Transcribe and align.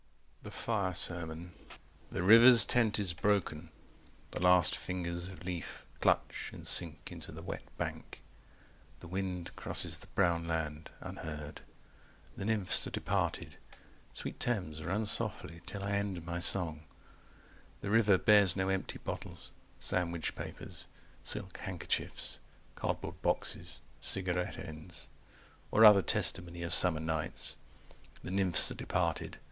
III. 0.01 0.39
THE 0.41 0.49
FIRE 0.49 0.93
SERMON 0.95 1.51
The 2.11 2.23
river's 2.23 2.65
tent 2.65 2.97
is 2.97 3.13
broken: 3.13 3.69
the 4.31 4.41
last 4.41 4.75
fingers 4.75 5.27
of 5.27 5.45
leaf 5.45 5.85
Clutch 5.99 6.49
and 6.51 6.65
sink 6.65 7.11
into 7.11 7.31
the 7.31 7.43
wet 7.43 7.61
bank. 7.77 8.23
The 8.99 9.07
wind 9.07 9.55
Crosses 9.55 9.99
the 9.99 10.07
brown 10.15 10.47
land, 10.47 10.89
unheard. 11.01 11.61
The 12.35 12.45
nymphs 12.45 12.87
are 12.87 12.89
departed. 12.89 13.57
175 14.15 14.17
Sweet 14.19 14.39
Thames, 14.39 14.83
run 14.83 15.05
softly, 15.05 15.61
till 15.67 15.83
I 15.83 15.91
end 15.91 16.25
my 16.25 16.39
song. 16.39 16.81
The 17.81 17.91
river 17.91 18.17
bears 18.17 18.55
no 18.55 18.69
empty 18.69 18.97
bottles, 18.97 19.51
sandwich 19.79 20.33
papers, 20.33 20.87
Silk 21.21 21.57
handkerchiefs, 21.59 22.39
cardboard 22.73 23.21
boxes, 23.21 23.83
cigarette 23.99 24.57
ends 24.57 25.09
Or 25.69 25.85
other 25.85 26.01
testimony 26.01 26.63
of 26.63 26.73
summer 26.73 26.99
nights. 26.99 27.57
The 28.23 28.31
nymphs 28.31 28.71
are 28.71 28.73
departed. 28.73 29.37